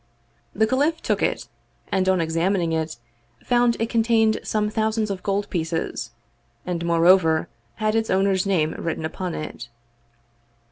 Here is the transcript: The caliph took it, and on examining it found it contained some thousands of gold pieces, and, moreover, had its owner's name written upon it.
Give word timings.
The 0.55 0.65
caliph 0.65 0.99
took 1.03 1.21
it, 1.21 1.47
and 1.91 2.09
on 2.09 2.21
examining 2.21 2.71
it 2.73 2.97
found 3.45 3.77
it 3.79 3.91
contained 3.91 4.39
some 4.43 4.67
thousands 4.71 5.11
of 5.11 5.21
gold 5.21 5.47
pieces, 5.51 6.09
and, 6.65 6.83
moreover, 6.83 7.49
had 7.75 7.93
its 7.93 8.09
owner's 8.09 8.47
name 8.47 8.73
written 8.79 9.05
upon 9.05 9.35
it. 9.35 9.69